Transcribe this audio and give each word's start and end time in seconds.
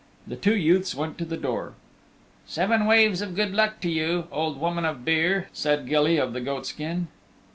The 0.25 0.35
two 0.35 0.55
youths 0.55 0.95
went 0.95 1.19
to 1.19 1.25
the 1.25 1.37
door. 1.37 1.73
"Seven 2.47 2.87
waves 2.87 3.21
of 3.21 3.35
good 3.35 3.53
luck 3.53 3.79
to 3.81 3.87
you, 3.91 4.25
Old 4.31 4.59
Woman 4.59 4.83
of 4.83 5.05
Beare," 5.05 5.47
said 5.53 5.87
Gilly 5.87 6.17
of 6.17 6.33
the 6.33 6.41
Goatskin. 6.41 7.07